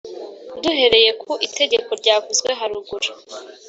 Duhereye 0.61 1.11
ku 1.21 1.31
itegeko 1.47 1.89
ryavuzwe 1.99 2.49
haruguru 2.59 3.09